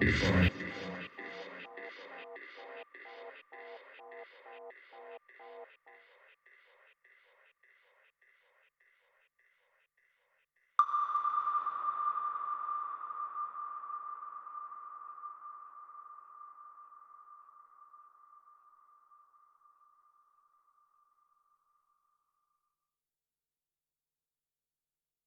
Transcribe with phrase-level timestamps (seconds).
[0.00, 0.63] If I